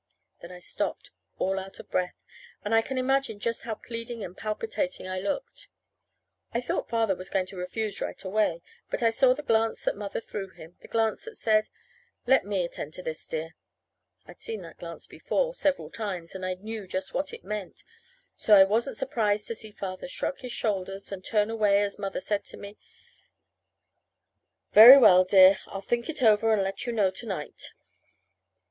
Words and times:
Then 0.41 0.51
I 0.51 0.57
stopped, 0.57 1.11
all 1.37 1.59
out 1.59 1.77
of 1.79 1.91
breath, 1.91 2.15
and 2.65 2.73
I 2.73 2.81
can 2.81 2.97
imagine 2.97 3.39
just 3.39 3.61
how 3.61 3.75
pleading 3.75 4.23
and 4.23 4.35
palpitating 4.35 5.07
I 5.07 5.19
looked. 5.19 5.67
I 6.51 6.59
thought 6.59 6.89
Father 6.89 7.13
was 7.13 7.29
going 7.29 7.45
to 7.45 7.55
refuse 7.55 8.01
right 8.01 8.23
away, 8.23 8.63
but 8.89 9.03
I 9.03 9.11
saw 9.11 9.35
the 9.35 9.43
glance 9.43 9.83
that 9.83 9.95
Mother 9.95 10.19
threw 10.19 10.49
him 10.49 10.75
the 10.81 10.87
glance 10.87 11.25
that 11.25 11.37
said, 11.37 11.69
"Let 12.25 12.45
me 12.47 12.65
attend 12.65 12.95
to 12.95 13.03
this, 13.03 13.27
dear." 13.27 13.51
I'd 14.25 14.41
seen 14.41 14.63
that 14.63 14.79
glance 14.79 15.05
before, 15.05 15.53
several 15.53 15.91
times, 15.91 16.33
and 16.33 16.43
I 16.43 16.55
knew 16.55 16.87
just 16.87 17.13
what 17.13 17.31
it 17.31 17.43
meant; 17.43 17.83
so 18.35 18.55
I 18.55 18.63
wasn't 18.63 18.97
surprised 18.97 19.45
to 19.49 19.53
see 19.53 19.69
Father 19.69 20.07
shrug 20.07 20.39
his 20.39 20.51
shoulders 20.51 21.11
and 21.11 21.23
turn 21.23 21.51
away 21.51 21.79
as 21.83 21.99
Mother 21.99 22.21
said 22.21 22.43
to 22.45 22.57
me: 22.57 22.79
"Very 24.71 24.97
well, 24.97 25.23
dear. 25.25 25.59
Ill 25.71 25.79
think 25.81 26.09
it 26.09 26.23
over 26.23 26.51
and 26.53 26.63
let 26.63 26.87
you 26.87 26.91
know 26.91 27.11
to 27.11 27.25
night." 27.27 27.73